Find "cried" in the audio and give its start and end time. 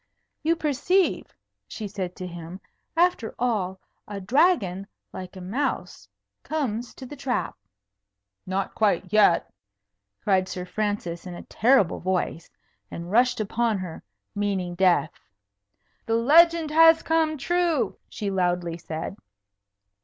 10.23-10.47